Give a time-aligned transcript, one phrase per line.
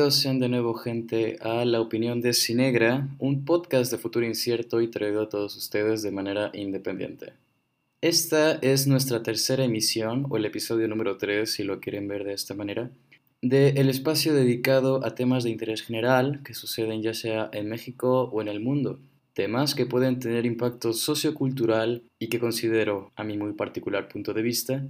[0.00, 4.80] Bienvenidos sean de nuevo gente a La Opinión de Cinegra, un podcast de futuro incierto
[4.80, 7.34] y traído a todos ustedes de manera independiente.
[8.00, 12.32] Esta es nuestra tercera emisión, o el episodio número 3 si lo quieren ver de
[12.32, 12.90] esta manera,
[13.42, 18.22] de el espacio dedicado a temas de interés general que suceden ya sea en México
[18.32, 19.00] o en el mundo.
[19.34, 24.40] Temas que pueden tener impacto sociocultural y que considero, a mi muy particular punto de
[24.40, 24.82] vista,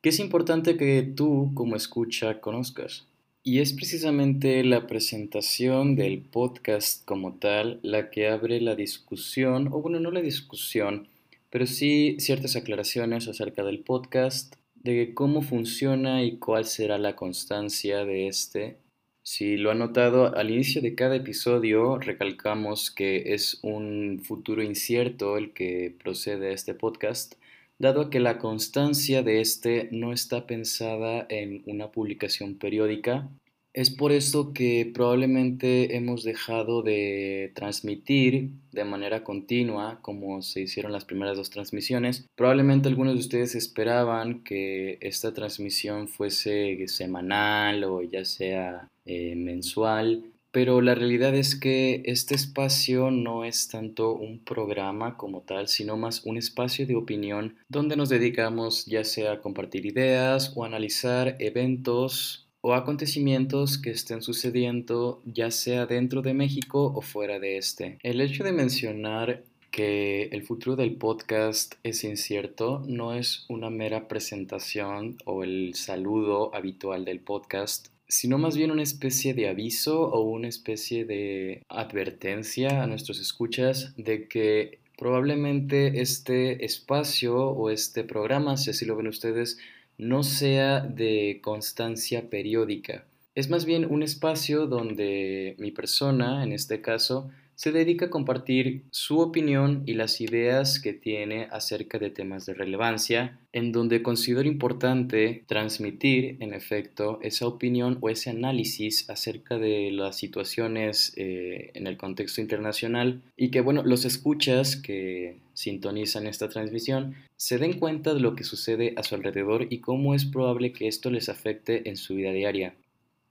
[0.00, 3.06] que es importante que tú como escucha conozcas.
[3.44, 9.82] Y es precisamente la presentación del podcast como tal la que abre la discusión, o
[9.82, 11.08] bueno, no la discusión,
[11.50, 18.04] pero sí ciertas aclaraciones acerca del podcast, de cómo funciona y cuál será la constancia
[18.04, 18.76] de este.
[19.24, 25.36] Si lo han notado, al inicio de cada episodio recalcamos que es un futuro incierto
[25.36, 27.34] el que procede a este podcast,
[27.82, 33.28] dado que la constancia de este no está pensada en una publicación periódica.
[33.74, 40.92] Es por eso que probablemente hemos dejado de transmitir de manera continua como se hicieron
[40.92, 42.26] las primeras dos transmisiones.
[42.34, 50.24] Probablemente algunos de ustedes esperaban que esta transmisión fuese semanal o ya sea eh, mensual,
[50.50, 55.96] pero la realidad es que este espacio no es tanto un programa como tal, sino
[55.96, 61.36] más un espacio de opinión donde nos dedicamos ya sea a compartir ideas o analizar
[61.38, 67.98] eventos o acontecimientos que estén sucediendo ya sea dentro de México o fuera de este.
[68.02, 74.08] El hecho de mencionar que el futuro del podcast es incierto no es una mera
[74.08, 80.20] presentación o el saludo habitual del podcast sino más bien una especie de aviso o
[80.20, 88.58] una especie de advertencia a nuestros escuchas de que probablemente este espacio o este programa,
[88.58, 89.56] si así lo ven ustedes,
[89.98, 93.04] no sea de constancia periódica.
[93.34, 98.82] Es más bien un espacio donde mi persona, en este caso, se dedica a compartir
[98.90, 104.48] su opinión y las ideas que tiene acerca de temas de relevancia, en donde considero
[104.48, 111.86] importante transmitir, en efecto, esa opinión o ese análisis acerca de las situaciones eh, en
[111.86, 118.14] el contexto internacional y que, bueno, los escuchas que sintonizan esta transmisión se den cuenta
[118.14, 121.88] de lo que sucede a su alrededor y cómo es probable que esto les afecte
[121.88, 122.74] en su vida diaria.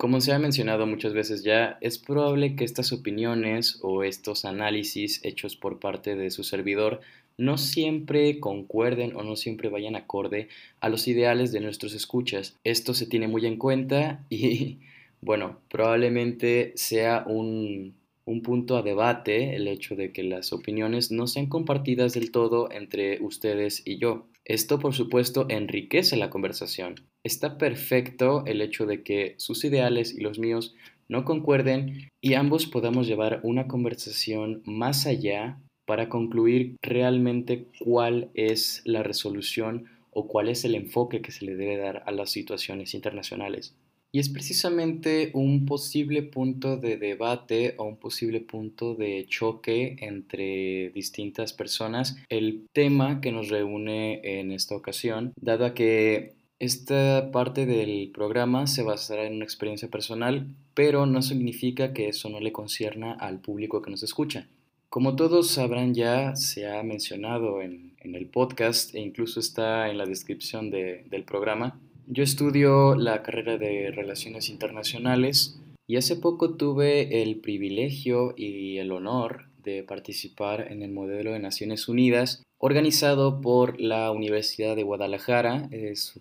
[0.02, 5.24] Como se ha mencionado muchas veces ya, es probable que estas opiniones o estos análisis
[5.24, 7.02] hechos por parte de su servidor
[7.38, 10.48] no siempre concuerden o no siempre vayan acorde
[10.80, 12.58] a los ideales de nuestros escuchas.
[12.64, 14.80] Esto se tiene muy en cuenta y,
[15.22, 17.94] bueno, probablemente sea un,
[18.26, 22.72] un punto a debate el hecho de que las opiniones no sean compartidas del todo
[22.72, 24.26] entre ustedes y yo.
[24.52, 26.96] Esto, por supuesto, enriquece la conversación.
[27.24, 30.76] Está perfecto el hecho de que sus ideales y los míos
[31.08, 35.58] no concuerden y ambos podamos llevar una conversación más allá
[35.88, 41.56] para concluir realmente cuál es la resolución o cuál es el enfoque que se le
[41.56, 43.78] debe dar a las situaciones internacionales.
[44.14, 50.90] Y es precisamente un posible punto de debate o un posible punto de choque entre
[50.90, 58.12] distintas personas el tema que nos reúne en esta ocasión, dado que esta parte del
[58.14, 60.46] programa se basará en una experiencia personal,
[60.76, 64.46] pero no significa que eso no le concierna al público que nos escucha.
[64.90, 70.06] Como todos sabrán ya, se ha mencionado en, el podcast e incluso está en la
[70.06, 77.38] descripción del programa, yo estudio la carrera de Relaciones Internacionales y hace poco tuve el
[77.38, 84.12] privilegio y el honor de participar en el modelo de Naciones Unidas organizado por la
[84.12, 85.70] Universidad de Guadalajara.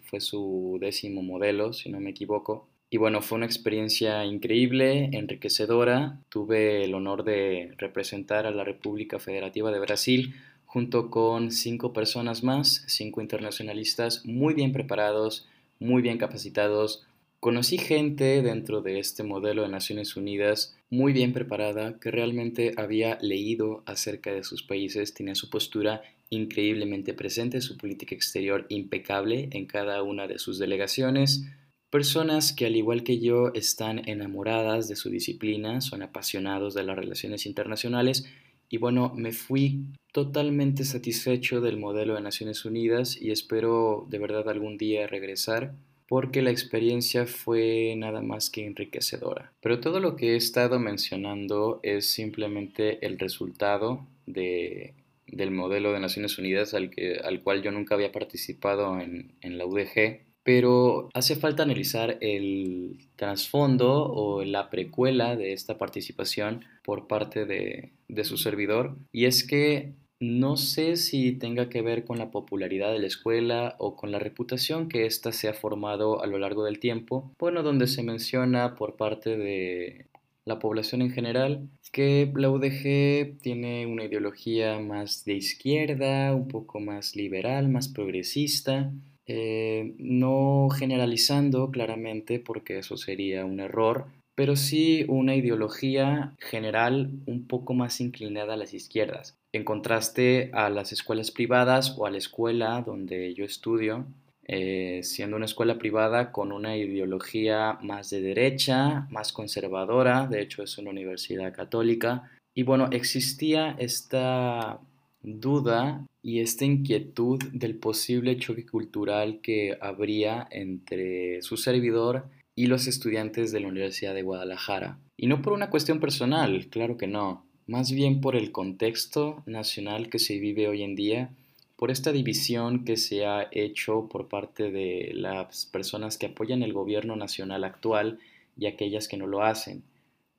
[0.04, 2.66] fue su décimo modelo, si no me equivoco.
[2.88, 6.18] Y bueno, fue una experiencia increíble, enriquecedora.
[6.28, 10.34] Tuve el honor de representar a la República Federativa de Brasil
[10.64, 15.48] junto con cinco personas más, cinco internacionalistas muy bien preparados,
[15.80, 17.06] muy bien capacitados.
[17.40, 23.18] Conocí gente dentro de este modelo de Naciones Unidas muy bien preparada que realmente había
[23.22, 29.66] leído acerca de sus países, tenía su postura increíblemente presente, su política exterior impecable en
[29.66, 31.46] cada una de sus delegaciones,
[31.90, 36.96] personas que al igual que yo están enamoradas de su disciplina, son apasionados de las
[36.96, 38.26] relaciones internacionales
[38.70, 44.48] y bueno, me fui totalmente satisfecho del modelo de Naciones Unidas y espero de verdad
[44.48, 45.74] algún día regresar
[46.08, 49.52] porque la experiencia fue nada más que enriquecedora.
[49.60, 54.94] Pero todo lo que he estado mencionando es simplemente el resultado de,
[55.26, 59.58] del modelo de Naciones Unidas al, que, al cual yo nunca había participado en, en
[59.58, 67.06] la UDG pero hace falta analizar el trasfondo o la precuela de esta participación por
[67.06, 72.18] parte de, de su servidor, y es que no sé si tenga que ver con
[72.18, 76.26] la popularidad de la escuela o con la reputación que ésta se ha formado a
[76.26, 80.06] lo largo del tiempo, bueno, donde se menciona por parte de
[80.44, 86.80] la población en general que la UDG tiene una ideología más de izquierda, un poco
[86.80, 88.92] más liberal, más progresista,
[89.32, 97.46] eh, no generalizando claramente porque eso sería un error, pero sí una ideología general un
[97.46, 102.18] poco más inclinada a las izquierdas, en contraste a las escuelas privadas o a la
[102.18, 104.04] escuela donde yo estudio,
[104.48, 110.64] eh, siendo una escuela privada con una ideología más de derecha, más conservadora, de hecho
[110.64, 114.80] es una universidad católica, y bueno, existía esta
[115.22, 122.86] duda y esta inquietud del posible choque cultural que habría entre su servidor y los
[122.86, 124.98] estudiantes de la Universidad de Guadalajara.
[125.16, 130.08] Y no por una cuestión personal, claro que no, más bien por el contexto nacional
[130.08, 131.30] que se vive hoy en día,
[131.76, 136.74] por esta división que se ha hecho por parte de las personas que apoyan el
[136.74, 138.18] gobierno nacional actual
[138.58, 139.82] y aquellas que no lo hacen.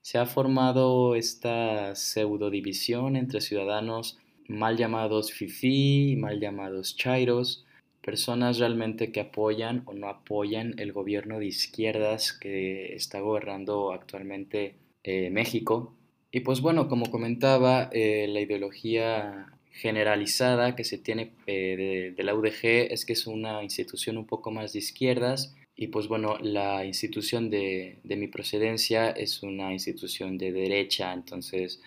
[0.02, 4.20] Se ha formado esta pseudo división entre ciudadanos
[4.52, 7.66] mal llamados FIFI, mal llamados Chairos,
[8.02, 14.76] personas realmente que apoyan o no apoyan el gobierno de izquierdas que está gobernando actualmente
[15.04, 15.96] eh, México.
[16.32, 22.36] Y pues bueno, como comentaba, eh, la ideología generalizada que se tiene eh, de, la
[22.36, 26.86] UDG es que es una institución un poco más de izquierdas y pues bueno, la
[26.86, 31.82] institución de, de mi procedencia es una institución de derecha, entonces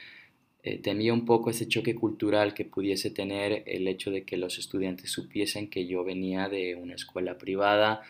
[0.66, 4.58] eh, temía un poco ese choque cultural que pudiese tener el hecho de que los
[4.58, 8.00] estudiantes supiesen que yo venía de una escuela privada,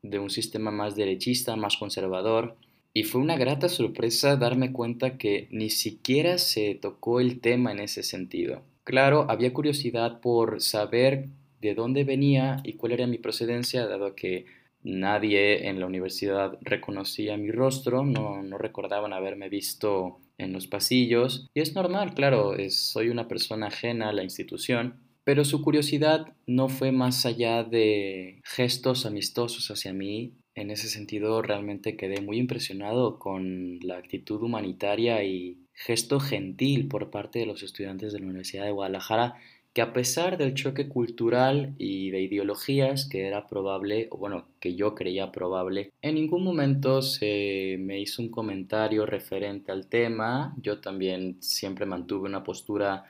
[0.00, 2.54] de un sistema más derechista, más conservador.
[2.92, 7.80] Y fue una grata sorpresa darme cuenta que ni siquiera se tocó el tema en
[7.80, 8.62] ese sentido.
[8.84, 11.26] Claro, había curiosidad por saber
[11.60, 14.46] de dónde venía y cuál era mi procedencia, dado que
[14.84, 21.48] nadie en la universidad reconocía mi rostro, no, no recordaban haberme visto en los pasillos.
[21.54, 26.68] Y es normal, claro, soy una persona ajena a la institución, pero su curiosidad no
[26.68, 30.34] fue más allá de gestos amistosos hacia mí.
[30.54, 37.10] En ese sentido, realmente quedé muy impresionado con la actitud humanitaria y gesto gentil por
[37.10, 39.34] parte de los estudiantes de la Universidad de Guadalajara
[39.74, 44.76] que a pesar del choque cultural y de ideologías que era probable, o bueno, que
[44.76, 50.54] yo creía probable, en ningún momento se me hizo un comentario referente al tema.
[50.62, 53.04] Yo también siempre mantuve una postura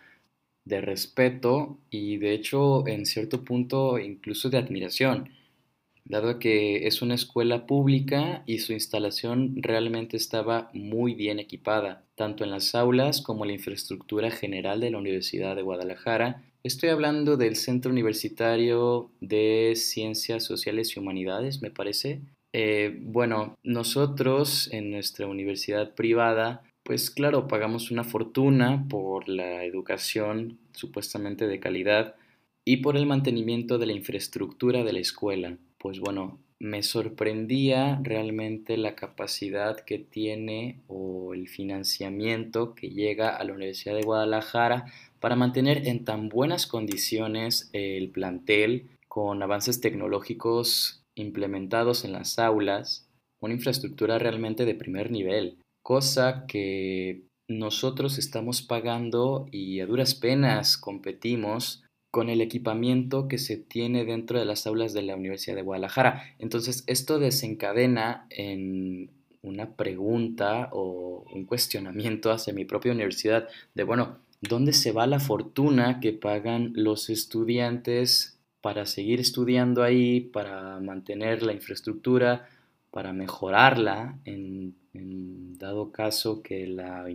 [0.64, 5.28] de respeto y de hecho en cierto punto incluso de admiración,
[6.06, 12.44] dado que es una escuela pública y su instalación realmente estaba muy bien equipada, tanto
[12.44, 17.36] en las aulas como en la infraestructura general de la Universidad de Guadalajara, Estoy hablando
[17.36, 22.22] del Centro Universitario de Ciencias Sociales y Humanidades, me parece.
[22.54, 30.58] Eh, bueno, nosotros en nuestra universidad privada, pues claro, pagamos una fortuna por la educación
[30.72, 32.14] supuestamente de calidad
[32.64, 35.58] y por el mantenimiento de la infraestructura de la escuela.
[35.76, 43.44] Pues bueno, me sorprendía realmente la capacidad que tiene o el financiamiento que llega a
[43.44, 44.86] la Universidad de Guadalajara
[45.24, 53.08] para mantener en tan buenas condiciones el plantel con avances tecnológicos implementados en las aulas,
[53.40, 60.76] una infraestructura realmente de primer nivel, cosa que nosotros estamos pagando y a duras penas
[60.76, 65.62] competimos con el equipamiento que se tiene dentro de las aulas de la Universidad de
[65.62, 66.22] Guadalajara.
[66.38, 69.08] Entonces, esto desencadena en
[69.40, 75.20] una pregunta o un cuestionamiento hacia mi propia universidad de, bueno, ¿Dónde se va la
[75.20, 82.46] fortuna que pagan los estudiantes para seguir estudiando ahí, para mantener la infraestructura,
[82.90, 84.76] para mejorarla en,
[85.58, 87.06] dado caso que la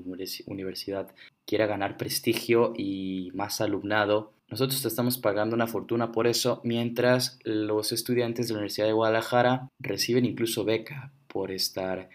[0.47, 1.13] universidad
[1.45, 4.33] quiera ganar prestigio y más alumnado?
[4.49, 9.69] Nosotros estamos pagando una fortuna por eso, mientras los estudiantes de la Universidad de Guadalajara
[9.79, 12.09] reciben incluso beca por estar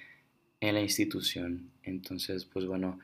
[0.60, 1.70] en la institución.
[1.84, 2.98] Entonces, pues bueno,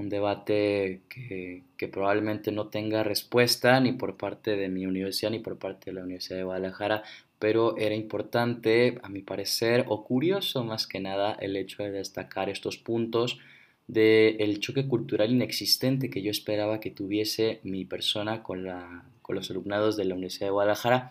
[0.00, 5.58] un debate que, probablemente no tenga respuesta ni por parte de mi universidad ni por
[5.58, 7.02] parte de la Universidad de Guadalajara,
[7.38, 12.48] pero era importante, a mi parecer, o curioso más que nada, el hecho de destacar
[12.50, 13.38] estos puntos
[13.86, 19.50] del choque cultural inexistente que yo esperaba que tuviese mi persona con, la, con los
[19.50, 21.10] alumnados de la Universidad de Guadalajara.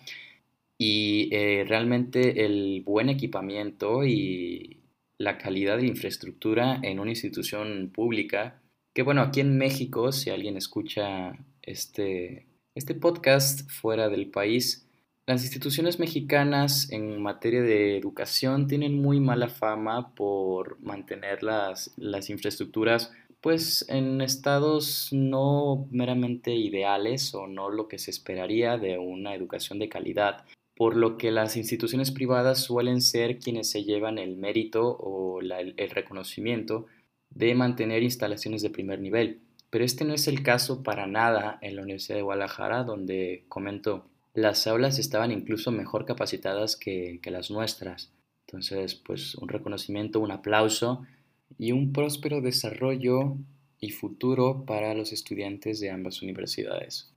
[0.78, 4.78] Y eh, realmente el buen equipamiento y
[5.18, 8.59] la calidad de infraestructura en una institución pública,
[8.94, 14.88] que bueno, aquí en México, si alguien escucha este, este podcast fuera del país,
[15.26, 22.32] las instituciones mexicanas en materia de educación tienen muy mala fama por mantener las, las
[22.32, 29.34] infraestructuras pues en estados no meramente ideales o no lo que se esperaría de una
[29.34, 34.36] educación de calidad, por lo que las instituciones privadas suelen ser quienes se llevan el
[34.36, 36.88] mérito o el reconocimiento
[37.30, 39.42] de mantener instalaciones de primer nivel.
[39.70, 44.06] Pero este no es el caso para nada en la Universidad de Guadalajara, donde, comento,
[44.34, 48.12] las aulas estaban incluso mejor capacitadas que, que las nuestras.
[48.48, 51.06] Entonces, pues un reconocimiento, un aplauso
[51.58, 53.36] y un próspero desarrollo
[53.80, 57.12] y futuro para los estudiantes de ambas universidades.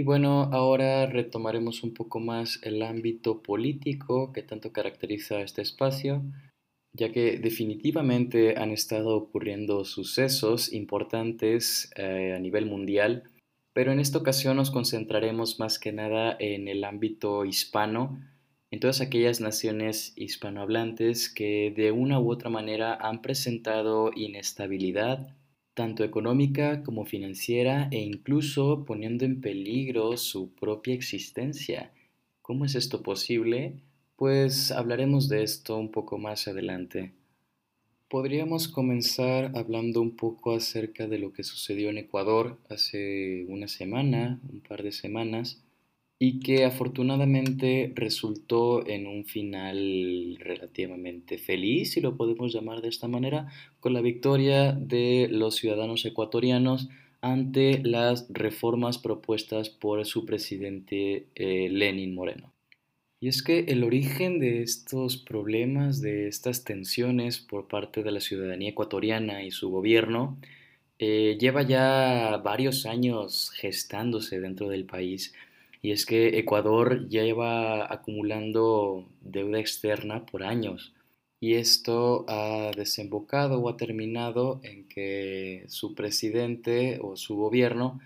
[0.00, 6.22] Y bueno, ahora retomaremos un poco más el ámbito político que tanto caracteriza este espacio
[6.94, 13.24] ya que definitivamente han estado ocurriendo sucesos importantes eh, a nivel mundial,
[13.74, 18.18] pero en esta ocasión nos concentraremos más que nada en el ámbito hispano,
[18.70, 25.36] en todas aquellas naciones hispanohablantes que de una u otra manera han presentado inestabilidad,
[25.74, 31.92] tanto económica como financiera, e incluso poniendo en peligro su propia existencia.
[32.42, 33.74] ¿Cómo es esto posible?
[34.16, 37.12] Pues hablaremos de esto un poco más adelante.
[38.08, 44.40] Podríamos comenzar hablando un poco acerca de lo que sucedió en Ecuador hace una semana,
[44.52, 45.62] un par de semanas,
[46.22, 53.08] y que afortunadamente resultó en un final relativamente feliz, si lo podemos llamar de esta
[53.08, 53.48] manera,
[53.80, 56.90] con la victoria de los ciudadanos ecuatorianos
[57.22, 62.52] ante las reformas propuestas por su presidente eh, Lenin Moreno.
[63.18, 68.20] Y es que el origen de estos problemas, de estas tensiones por parte de la
[68.20, 70.38] ciudadanía ecuatoriana y su gobierno,
[70.98, 75.32] eh, lleva ya varios años gestándose dentro del país.
[75.82, 80.92] Y es que Ecuador lleva acumulando deuda externa por años.
[81.40, 88.00] Y esto ha desembocado o ha terminado en que su presidente o su gobierno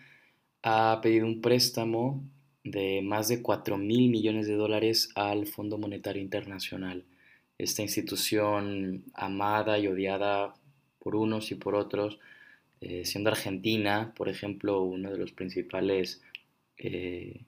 [0.62, 2.23] ha pedido un préstamo
[2.64, 7.04] de más de 4 mil millones de dólares al Fondo Monetario Internacional,
[7.59, 10.54] esta institución amada y odiada
[10.99, 12.19] por unos y por otros,
[12.81, 16.23] eh, siendo Argentina, por ejemplo, uno de los principales
[16.78, 17.43] eh,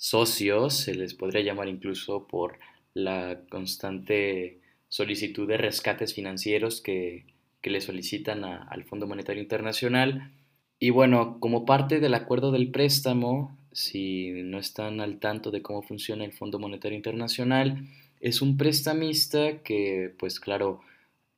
[0.00, 2.58] socios, se les podría llamar incluso por
[2.94, 7.26] la constante solicitud de rescates financieros que,
[7.62, 10.32] le solicitan al Fondo Monetario Internacional.
[10.78, 15.82] Y bueno, como parte del acuerdo del préstamo, si no están al tanto de cómo
[15.82, 17.86] funciona el Fondo Monetario Internacional,
[18.20, 20.80] es un prestamista que, pues claro,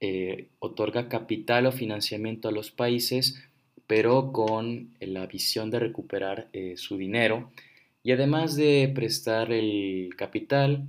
[0.00, 3.42] eh, otorga capital o financiamiento a los países,
[3.88, 7.50] pero con la visión de recuperar eh, su dinero.
[8.02, 10.88] Y además de prestar el capital,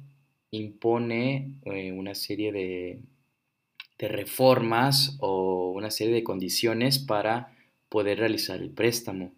[0.51, 3.01] impone eh, una serie de,
[3.97, 7.55] de reformas o una serie de condiciones para
[7.89, 9.31] poder realizar el préstamo.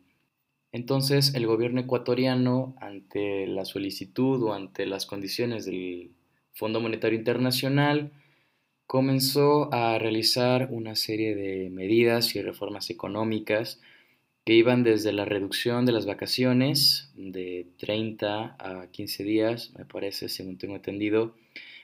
[0.72, 6.12] Entonces, el gobierno ecuatoriano, ante la solicitud o ante las condiciones del
[6.53, 8.12] Fondo Monetario Internacional,
[8.88, 13.79] comenzó a realizar una serie de medidas y reformas económicas
[14.45, 20.29] que iban desde la reducción de las vacaciones de 30 a 15 días, me parece,
[20.29, 21.35] según tengo entendido,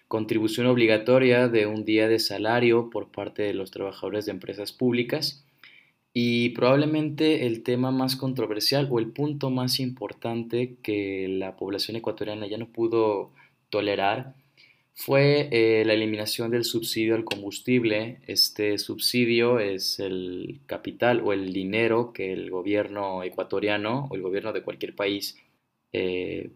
[0.08, 5.44] contribución obligatoria de un día de salario por parte de los trabajadores de empresas públicas,
[6.14, 12.46] y probablemente el tema más controversial o el punto más importante que la población ecuatoriana
[12.48, 13.32] ya no pudo
[13.70, 14.36] tolerar
[15.04, 18.20] fue eh, la eliminación del subsidio al combustible.
[18.28, 24.54] Este subsidio es el capital o el dinero que el gobierno ecuatoriano o el gobierno
[24.54, 25.38] de cualquier país
[25.92, 26.52] eh,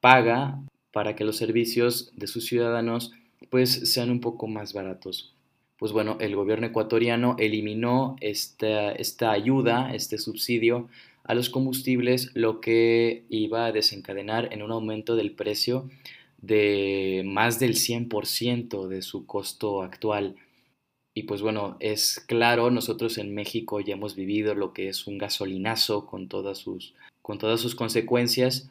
[0.00, 3.12] paga para que los servicios de sus ciudadanos
[3.50, 5.34] pues sean un poco más baratos
[5.80, 10.90] pues bueno, el gobierno ecuatoriano eliminó esta, esta ayuda, este subsidio
[11.24, 15.88] a los combustibles, lo que iba a desencadenar en un aumento del precio
[16.42, 20.36] de más del 100% de su costo actual.
[21.14, 25.18] Y pues bueno, es claro, nosotros en México ya hemos vivido lo que es un
[25.18, 28.70] gasolinazo con todas sus, con todas sus consecuencias.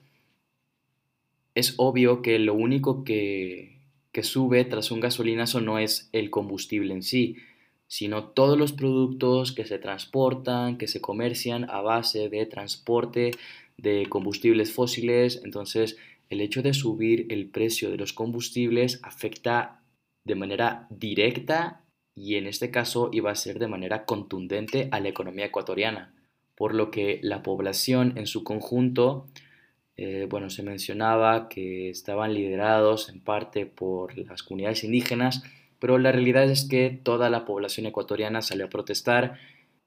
[1.53, 3.79] Es obvio que lo único que,
[4.11, 7.37] que sube tras un gasolinazo no es el combustible en sí,
[7.87, 13.31] sino todos los productos que se transportan, que se comercian a base de transporte
[13.77, 15.41] de combustibles fósiles.
[15.43, 15.97] Entonces,
[16.29, 19.81] el hecho de subir el precio de los combustibles afecta
[20.23, 21.83] de manera directa
[22.15, 26.13] y en este caso iba a ser de manera contundente a la economía ecuatoriana,
[26.55, 29.27] por lo que la población en su conjunto,
[29.95, 35.43] eh, bueno, se mencionaba que estaban liderados en parte por las comunidades indígenas,
[35.79, 39.39] pero la realidad es que toda la población ecuatoriana salió a protestar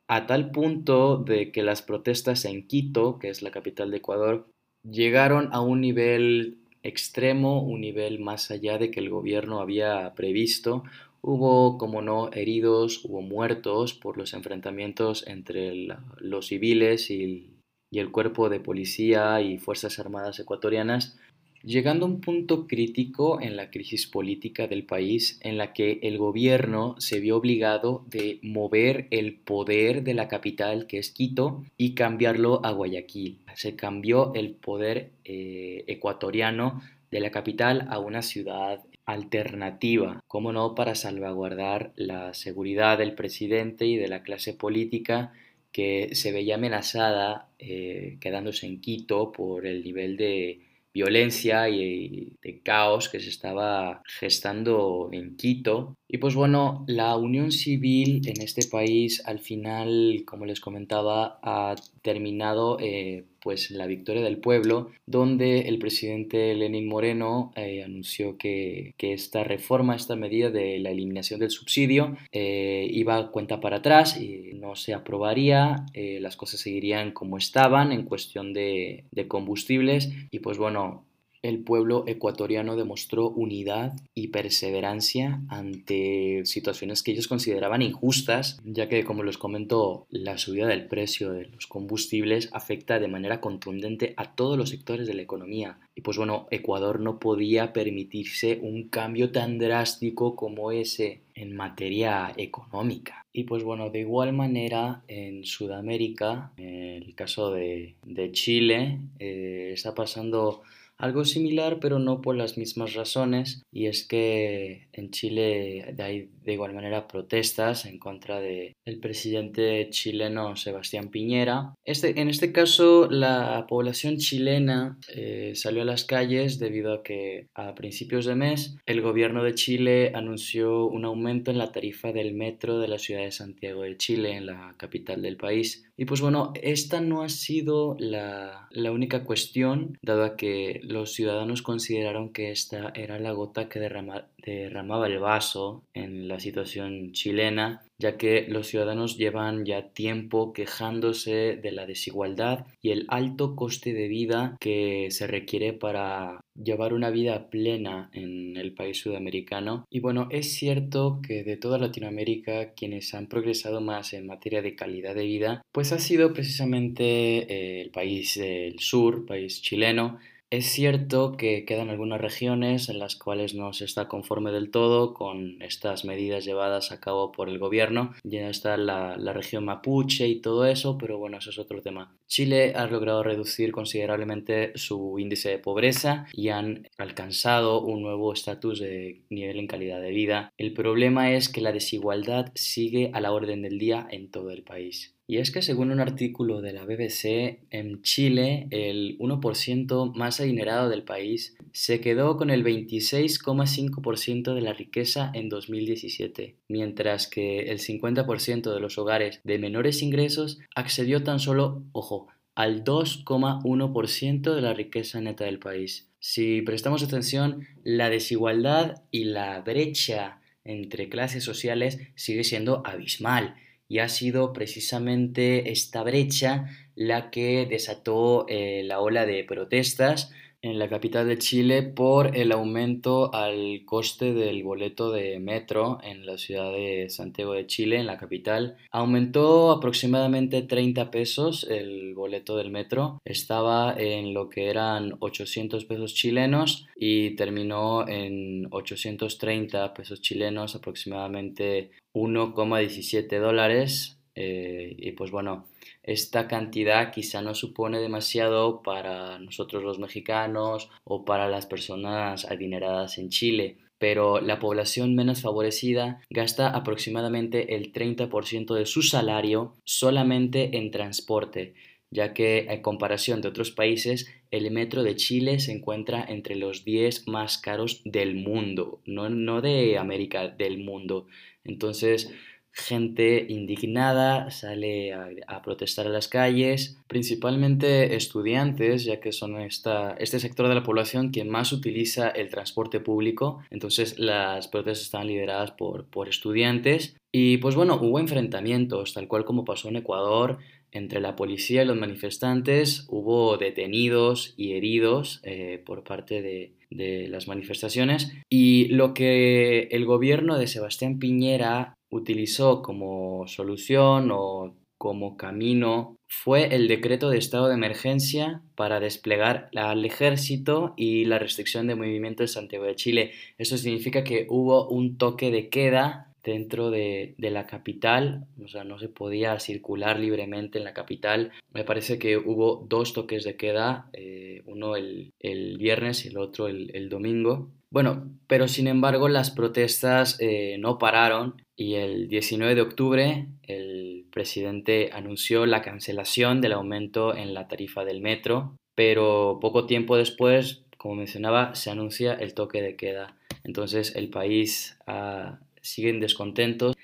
[0.09, 4.47] a tal punto de que las protestas en Quito, que es la capital de Ecuador,
[4.83, 10.85] llegaron a un nivel extremo, un nivel más allá de que el gobierno había previsto.
[11.21, 17.49] Hubo, como no, heridos, hubo muertos por los enfrentamientos entre los civiles y
[17.93, 21.17] el cuerpo de policía y Fuerzas Armadas ecuatorianas,
[21.65, 26.19] llegando a un punto crítico en la crisis política del país en la que el
[26.19, 31.95] gobierno se vio obligado de mover el poder de la capital, que es Quito, y
[31.95, 33.39] cambiarlo a Guayaquil.
[33.55, 40.75] Se cambió el poder eh, ecuatoriano de la capital a una ciudad alternativa, como no
[40.75, 45.33] para salvaguardar la seguridad del presidente y de la clase política
[45.73, 50.61] que se veía amenazada eh, quedándose en Quito por el nivel de
[50.93, 55.97] violencia y de caos que se estaba gestando en Quito.
[56.09, 61.75] Y pues bueno, la unión civil en este país al final, como les comentaba, ha
[62.03, 68.95] terminado eh, pues la victoria del pueblo, donde el presidente Lenín Moreno eh, anunció que,
[68.99, 74.17] esta reforma, esta medida de la eliminación del subsidio eh, iba a cuenta para atrás
[74.19, 80.11] y no se aprobaría, eh, las cosas seguirían como estaban en cuestión de, de combustibles.
[80.31, 81.05] Y pues bueno,
[81.43, 89.05] el pueblo ecuatoriano demostró unidad y perseverancia ante situaciones que ellos consideraban injustas, ya que,
[89.05, 94.35] como les comento, la subida del precio de los combustibles afecta de manera contundente a
[94.35, 95.79] todos los sectores de la economía.
[95.95, 102.33] Y pues bueno, Ecuador no podía permitirse un cambio tan drástico como ese en materia
[102.37, 103.27] económica.
[103.33, 107.95] Y pues bueno, de igual manera en Sudamérica, en el caso de,
[108.33, 110.63] Chile, eh, está pasando
[111.03, 116.53] algo similar, pero no por las mismas razones, y es que en Chile hay de
[116.53, 121.75] igual manera protestas en contra del el presidente chileno Sebastián Piñera.
[121.85, 127.49] Este, en este caso, la población chilena eh, salió a las calles debido a que
[127.55, 132.35] a principios de mes el gobierno de Chile anunció un aumento en la tarifa del
[132.35, 135.85] metro de la ciudad de Santiago de Chile, en la capital del país.
[135.97, 141.63] Y pues bueno, esta no ha sido la, la única cuestión, dado que los ciudadanos
[141.63, 148.17] consideraron que esta era la gota que derramaba el vaso en la situación chilena, ya
[148.17, 154.09] que los ciudadanos llevan ya tiempo quejándose de la desigualdad y el alto coste de
[154.09, 159.87] vida que se requiere para llevar una vida plena en el país sudamericano.
[159.89, 164.75] Y bueno, es cierto que de toda Latinoamérica quienes han progresado más en materia de
[164.75, 170.19] calidad de vida, pues ha sido precisamente eh, el país del sur, país chileno,
[170.53, 175.15] es cierto que quedan algunas regiones en las cuales no se está conforme del todo
[175.15, 178.13] con estas medidas llevadas a cabo por el gobierno.
[178.23, 182.15] Ya está la, la, región mapuche y todo eso, pero bueno, eso es otro tema.
[182.27, 188.79] Chile ha logrado reducir considerablemente su índice de pobreza y han alcanzado un nuevo estatus
[188.81, 190.53] de nivel en calidad de vida.
[190.59, 194.65] El problema es que la desigualdad sigue a la orden del día en todo el
[194.65, 195.17] país.
[195.33, 200.91] Y es que según un artículo de la BBC, en Chile el 1% más adinerado
[200.91, 207.79] del país se quedó con el 26,5% de la riqueza en 2017, mientras que el
[207.79, 214.75] 50% de los hogares de menores ingresos accedió tan solo, ojo, al 2,1% de la
[214.75, 216.11] riqueza neta del país.
[216.19, 223.55] Si prestamos atención, la desigualdad y la brecha entre clases sociales sigue siendo abismal
[223.93, 230.79] y ha sido precisamente esta brecha la que desató eh, la ola de protestas en
[230.79, 236.39] la capital de Chile por el aumento al coste del boleto de metro en la
[236.39, 238.77] ciudad de Santiago de Chile, en la capital.
[238.93, 243.21] Aumentó aproximadamente 30 pesos el boleto del metro.
[243.25, 251.91] Estaba en lo que eran 800 pesos chilenos y terminó en 830 pesos chilenos, aproximadamente
[252.15, 254.19] 1,17 dólares.
[254.35, 255.67] Eh, y pues bueno,
[256.03, 263.19] esta cantidad quizá no supone demasiado para nosotros los mexicanos o para las personas adineradas
[263.19, 270.77] en Chile, pero la población menos favorecida gasta aproximadamente el 30% de su salario solamente
[270.77, 271.75] en transporte,
[272.11, 276.85] ya que en comparación de otros países, el metro de Chile se encuentra entre los
[276.85, 281.29] 10 más caros del mundo, no, no de América, del mundo.
[281.65, 282.31] Entonces,
[282.73, 290.41] gente indignada sale a, protestar a las calles, principalmente estudiantes, ya que son esta, este
[290.41, 293.63] sector de la población quien más utiliza el transporte público.
[293.71, 297.17] Entonces las protestas están lideradas por, por estudiantes.
[297.31, 300.59] Y pues bueno, hubo enfrentamientos, tal cual como pasó en Ecuador,
[300.91, 303.07] entre la policía y los manifestantes.
[303.09, 308.33] Hubo detenidos y heridos eh, por parte de, de las manifestaciones.
[308.51, 316.75] Y lo que el gobierno de Sebastián Piñera utilizó como solución o como camino fue
[316.77, 322.45] el decreto de estado de emergencia para desplegar al ejército y la restricción de movimiento
[322.45, 323.33] de Santiago de Chile.
[323.59, 328.99] Eso significa que hubo un toque de queda dentro de, la capital, o sea, no
[328.99, 331.53] se podía circular libremente en la capital.
[331.73, 335.33] Me parece que hubo dos toques de queda, eh, uno el,
[335.79, 337.71] viernes y el otro el, domingo.
[337.93, 344.25] Bueno, pero sin embargo las protestas eh, no pararon y el 19 de octubre el
[344.33, 350.85] presidente anunció la cancelación del aumento en la tarifa del metro, pero poco tiempo después,
[350.97, 353.37] como mencionaba, se anuncia el toque de queda.
[353.63, 356.95] Entonces el país ah, sigue descontento,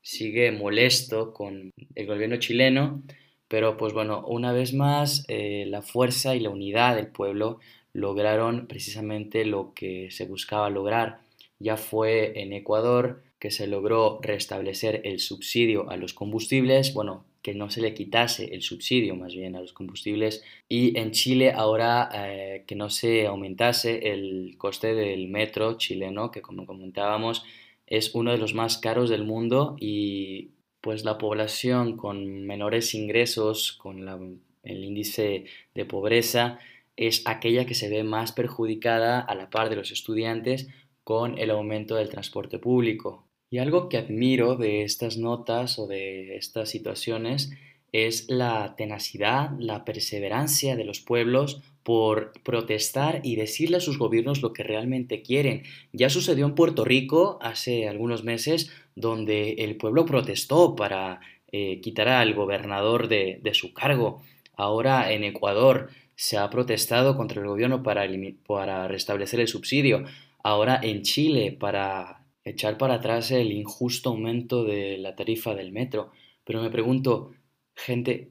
[0.00, 3.02] sigue molesto con el gobierno chileno,
[3.48, 7.58] pero pues bueno, una vez más eh, la fuerza y la unidad del pueblo
[7.96, 11.20] lograron precisamente lo que se buscaba lograr.
[11.58, 17.54] Ya fue en Ecuador que se logró restablecer el subsidio a los combustibles, bueno, que
[17.54, 22.10] no se le quitase el subsidio más bien a los combustibles y en Chile ahora
[22.12, 27.44] eh, que no se aumentase el coste del metro chileno que como comentábamos
[27.86, 33.72] es uno de los más caros del mundo y pues la población con menores ingresos,
[33.72, 36.58] con el índice de pobreza,
[36.96, 40.68] es aquella que se ve más perjudicada a la par de los estudiantes
[41.04, 43.26] con el aumento del transporte público.
[43.50, 47.52] Y algo que admiro de estas notas o de estas situaciones
[47.92, 54.42] es la tenacidad, la perseverancia de los pueblos por protestar y decirle a sus gobiernos
[54.42, 55.62] lo que realmente quieren.
[55.92, 61.20] Ya sucedió en Puerto Rico hace algunos meses, donde el pueblo protestó para
[61.52, 64.20] eh, quitar al gobernador de, su cargo.
[64.56, 68.04] Ahora en Ecuador se ha protestado contra el gobierno para,
[68.46, 70.04] para restablecer el subsidio.
[70.42, 76.10] Ahora en Chile para echar para atrás el injusto aumento de la tarifa del metro.
[76.44, 77.32] Pero me pregunto,
[77.74, 78.30] gente,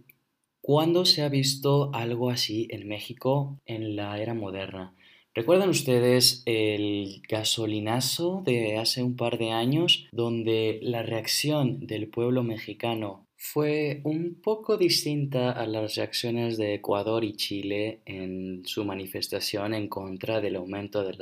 [0.62, 4.96] ¿cuándo se ha visto algo así en México en la era moderna?
[5.34, 12.42] ¿Recuerdan ustedes el gasolinazo de hace un par de años donde la reacción del pueblo
[12.42, 19.74] mexicano fue un poco distinta a las reacciones de Ecuador y Chile en su manifestación
[19.74, 21.16] en contra del aumento de,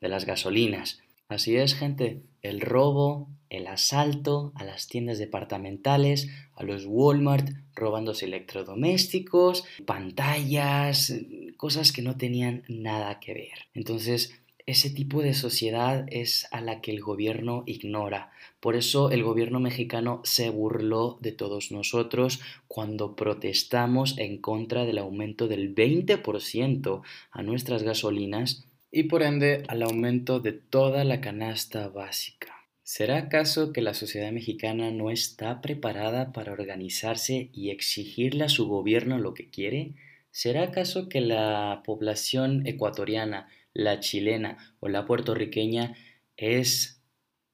[0.00, 1.00] de las gasolinas?
[1.28, 8.24] Así es, gente, el robo, el asalto a las tiendas departamentales, a los Walmart, robándose
[8.24, 11.12] electrodomésticos, pantallas,
[11.58, 13.58] cosas que no tenían nada que ver.
[13.74, 18.32] Entonces, ese tipo de sociedad es a la que el gobierno ignora.
[18.60, 24.98] Por eso el gobierno mexicano se burló de todos nosotros cuando protestamos en contra del
[24.98, 27.00] aumento del 20%
[27.30, 32.54] a nuestras gasolinas y por ende al aumento de toda la canasta básica.
[32.82, 38.68] ¿Será acaso que la sociedad mexicana no está preparada para organizarse y exigirle a su
[38.68, 39.94] gobierno lo que quiere?
[40.30, 45.96] ¿Será acaso que la población ecuatoriana, la chilena o la puertorriqueña
[46.36, 47.02] es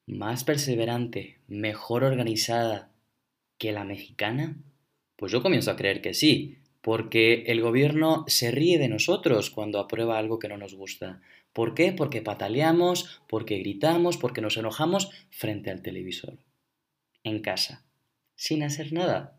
[0.07, 2.93] más perseverante, mejor organizada
[3.59, 4.57] que la mexicana?
[5.17, 9.79] Pues yo comienzo a creer que sí, porque el gobierno se ríe de nosotros cuando
[9.79, 11.23] aprueba algo que no nos gusta.
[11.55, 11.93] ¿Por qué?
[11.93, 16.37] Porque pataleamos, porque gritamos, porque nos enojamos frente al televisor,
[17.23, 17.87] en casa,
[18.35, 19.39] sin hacer nada.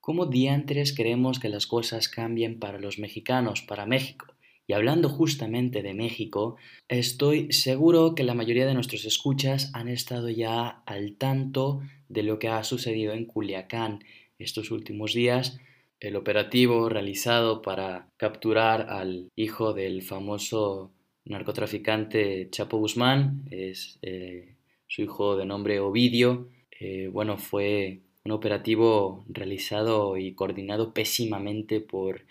[0.00, 4.34] ¿Cómo diantres queremos que las cosas cambien para los mexicanos, para México?
[4.72, 6.56] Y hablando justamente de México,
[6.88, 12.38] estoy seguro que la mayoría de nuestros escuchas han estado ya al tanto de lo
[12.38, 14.02] que ha sucedido en Culiacán
[14.38, 15.60] estos últimos días
[16.00, 20.94] el operativo realizado para capturar al hijo del famoso
[21.26, 24.54] narcotraficante Chapo Guzmán, es eh,
[24.86, 26.48] su hijo de nombre Ovidio.
[26.80, 32.22] Eh, bueno, fue un operativo realizado y coordinado pésimamente por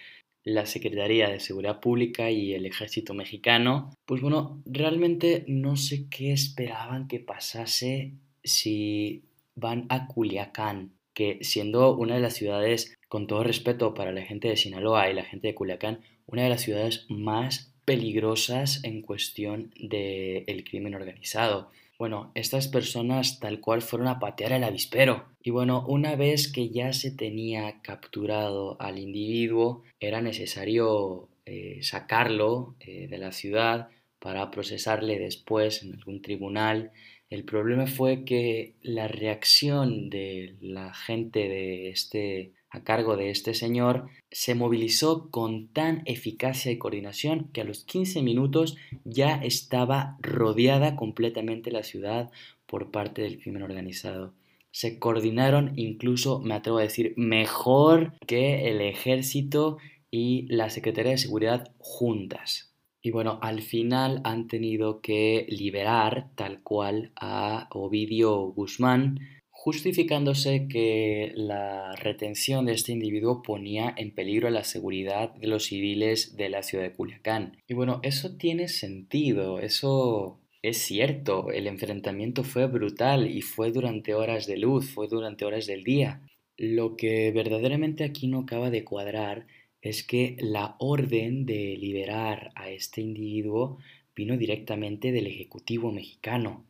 [0.43, 6.34] la Secretaría de Seguridad Pública y el Ejército Mexicano, pues bueno, realmente no sé qué
[6.34, 9.23] esperaban que pasase si
[9.56, 14.47] van a Culiacán, que siendo una de las ciudades, con todo respeto para la gente
[14.47, 19.71] de Sinaloa y la gente de Culiacán, una de las ciudades más peligrosas en cuestión
[19.75, 21.69] del crimen organizado.
[22.02, 25.28] Bueno, estas personas tal cual fueron a patear el avispero.
[25.44, 32.74] Y bueno, una vez que ya se tenía capturado al individuo, era necesario eh, sacarlo
[32.80, 36.92] eh, de la ciudad para procesarle después en algún tribunal.
[37.30, 43.53] El problema fue que la reacción de la gente de este a cargo de este
[43.53, 50.17] señor se movilizó con tan eficacia y coordinación que a los 15 minutos ya estaba
[50.21, 52.31] rodeada completamente la ciudad
[52.65, 54.34] por parte del crimen organizado.
[54.71, 59.77] Se coordinaron incluso, me atrevo a decir, mejor que el ejército
[60.10, 62.73] y la Secretaría de Seguridad juntas.
[63.01, 69.19] Y bueno, al final han tenido que liberar tal cual a Ovidio Guzmán,
[69.63, 76.36] justificándose que la retención de este individuo ponía en peligro la seguridad de los civiles
[76.36, 77.58] de la ciudad de Culiacán.
[77.67, 84.15] Y bueno, eso tiene sentido, eso es cierto, el enfrentamiento fue brutal y fue durante
[84.15, 86.24] horas de luz, fue durante horas del día.
[86.58, 89.45] Lo que verdaderamente aquí no acaba de cuadrar
[89.80, 93.78] es que la orden de liberar a este individuo
[94.15, 96.65] vino directamente del Ejecutivo mexicano.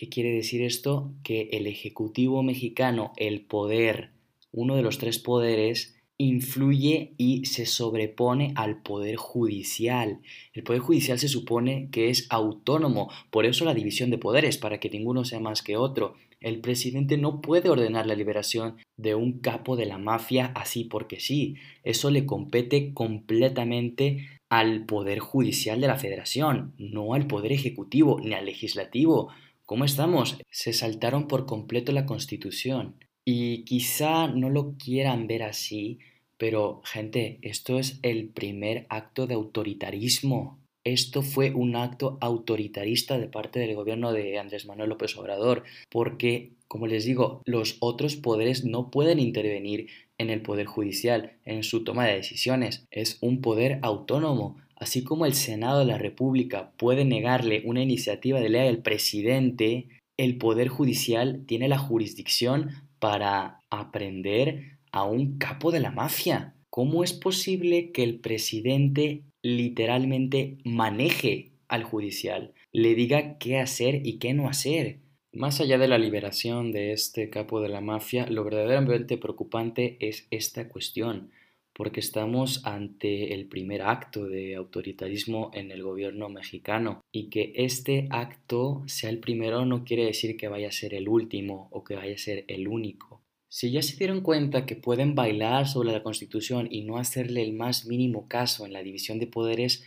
[0.00, 1.12] ¿Qué quiere decir esto?
[1.22, 4.12] Que el Ejecutivo mexicano, el poder,
[4.50, 10.22] uno de los tres poderes, influye y se sobrepone al Poder Judicial.
[10.54, 14.80] El Poder Judicial se supone que es autónomo, por eso la división de poderes, para
[14.80, 16.14] que ninguno sea más que otro.
[16.40, 21.20] El presidente no puede ordenar la liberación de un capo de la mafia así porque
[21.20, 21.56] sí.
[21.84, 28.32] Eso le compete completamente al Poder Judicial de la Federación, no al Poder Ejecutivo ni
[28.32, 29.30] al Legislativo.
[29.70, 30.36] ¿Cómo estamos?
[30.50, 32.96] Se saltaron por completo la Constitución.
[33.24, 36.00] Y quizá no lo quieran ver así,
[36.38, 40.58] pero gente, esto es el primer acto de autoritarismo.
[40.82, 46.50] Esto fue un acto autoritarista de parte del gobierno de Andrés Manuel López Obrador, porque,
[46.66, 49.86] como les digo, los otros poderes no pueden intervenir
[50.18, 52.88] en el poder judicial, en su toma de decisiones.
[52.90, 54.56] Es un poder autónomo.
[54.80, 59.88] Así como el Senado de la República puede negarle una iniciativa de ley al presidente,
[60.16, 66.54] el Poder Judicial tiene la jurisdicción para aprender a un capo de la mafia.
[66.70, 74.18] ¿Cómo es posible que el presidente literalmente maneje al judicial, le diga qué hacer y
[74.18, 75.00] qué no hacer?
[75.32, 80.26] Más allá de la liberación de este capo de la mafia, lo verdaderamente preocupante es
[80.30, 81.30] esta cuestión
[81.72, 88.06] porque estamos ante el primer acto de autoritarismo en el gobierno mexicano y que este
[88.10, 91.96] acto sea el primero no quiere decir que vaya a ser el último o que
[91.96, 93.22] vaya a ser el único.
[93.48, 97.52] Si ya se dieron cuenta que pueden bailar sobre la Constitución y no hacerle el
[97.52, 99.84] más mínimo caso en la división de poderes,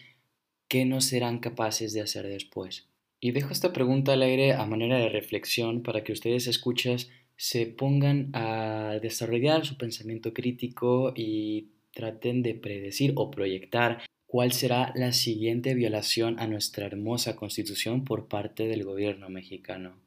[0.67, 2.89] ¿qué no serán capaces de hacer después?
[3.22, 7.65] Y dejo esta pregunta al aire a manera de reflexión para que ustedes escuchas se
[7.65, 15.12] pongan a desarrollar su pensamiento crítico y traten de predecir o proyectar cuál será la
[15.12, 20.02] siguiente violación a nuestra hermosa constitución por parte del gobierno mexicano.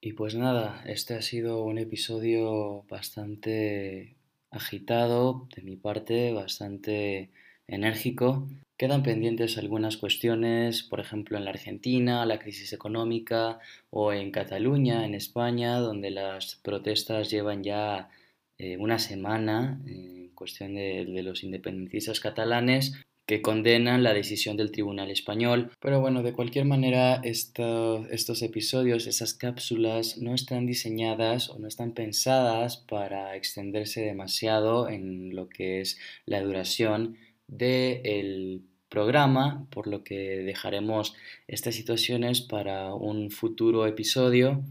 [0.00, 4.16] Y pues nada, este ha sido un episodio bastante
[4.52, 7.32] agitado de mi parte, bastante
[7.68, 8.48] enérgico.
[8.76, 13.58] Quedan pendientes algunas cuestiones, por ejemplo en la Argentina, la crisis económica,
[13.90, 18.10] o en Cataluña, en España, donde las protestas llevan ya
[18.58, 22.94] eh, una semana en cuestión de, los independentistas catalanes
[23.26, 25.72] que condenan la decisión del Tribunal Español.
[25.80, 31.92] Pero bueno, de cualquier manera, estos episodios, esas cápsulas, no están diseñadas o no están
[31.92, 37.16] pensadas para extenderse demasiado en lo que es la duración
[37.48, 41.14] del programa, por lo que dejaremos
[41.48, 44.62] estas situaciones para un futuro episodio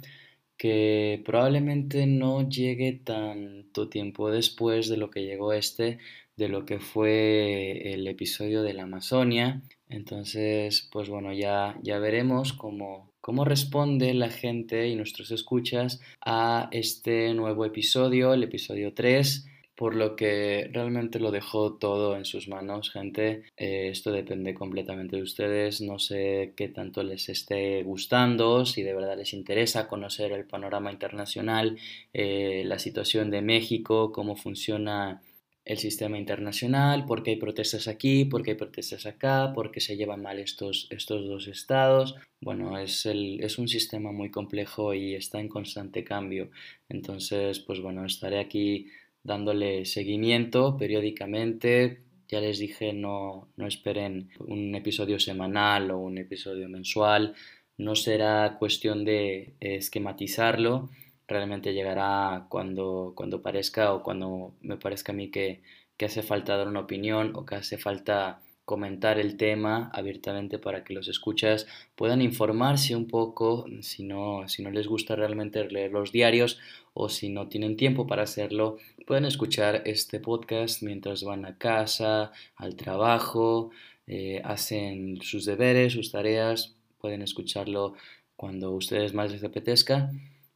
[0.57, 5.99] que probablemente no llegue tanto tiempo después de lo que llegó este,
[6.38, 9.61] de lo que fue el episodio de la Amazonia.
[9.89, 16.69] Entonces, pues bueno, ya, ya veremos cómo, cómo responde la gente y nuestros escuchas a
[16.71, 22.47] este nuevo episodio, el episodio 3 por lo que realmente lo dejó todo en sus
[22.47, 23.43] manos, gente.
[23.57, 25.81] Eh, esto depende completamente de ustedes.
[25.81, 30.91] No sé qué tanto les esté gustando, si de verdad les interesa conocer el panorama
[30.91, 31.77] internacional,
[32.13, 35.21] eh, la situación de México, cómo funciona
[35.65, 39.81] el sistema internacional, por qué hay protestas aquí, por qué hay protestas acá, por qué
[39.81, 42.15] se llevan mal estos, estos dos estados.
[42.39, 46.51] Bueno, es, el, es un sistema muy complejo y está en constante cambio.
[46.88, 48.88] Entonces, pues bueno, estaré aquí
[49.25, 51.99] dándole seguimiento periódicamente.
[52.29, 57.35] Ya les dije, no, no esperen un episodio semanal o un episodio mensual.
[57.77, 60.89] No será cuestión de esquematizarlo.
[61.27, 65.61] Realmente llegará cuando, cuando parezca o cuando me parezca a mí que,
[65.97, 70.84] que hace falta dar una opinión o que hace falta comentar el tema abiertamente para
[70.84, 75.91] que los escuchas puedan informarse un poco si no, si no les gusta realmente leer
[75.91, 76.60] los diarios
[76.93, 82.32] o si no tienen tiempo para hacerlo, pueden escuchar este podcast mientras van a casa,
[82.56, 83.69] al trabajo,
[84.08, 87.93] eh, hacen sus deberes, sus tareas, pueden escucharlo
[88.36, 90.12] cuando ustedes más les apetezca.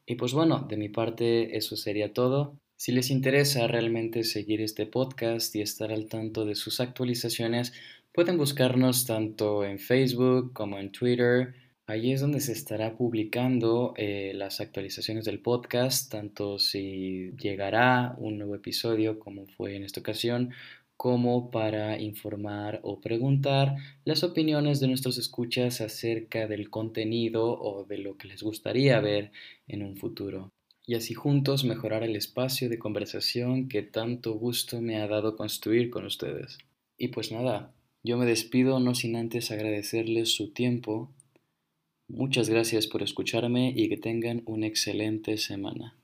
[0.05, 2.55] Y pues bueno, de mi parte eso sería todo.
[2.75, 7.73] Si les interesa realmente seguir este podcast y estar al tanto de sus actualizaciones,
[8.11, 11.53] Pueden buscarnos tanto en Facebook como en Twitter.
[11.85, 18.37] Allí es donde se estará publicando eh, las actualizaciones del podcast, tanto si llegará un
[18.39, 20.51] nuevo episodio como fue en esta ocasión,
[20.97, 27.99] como para informar o preguntar las opiniones de nuestros escuchas acerca del contenido o de
[27.99, 29.31] lo que les gustaría ver
[29.67, 30.51] en un futuro.
[30.85, 35.91] Y así juntos mejorar el espacio de conversación que tanto gusto me ha dado construir
[35.91, 36.57] con ustedes.
[36.97, 37.71] Y pues nada,
[38.03, 41.11] yo me despido no sin antes agradecerles su tiempo.
[42.07, 45.95] Muchas gracias por escucharme y que tengan una excelente semana.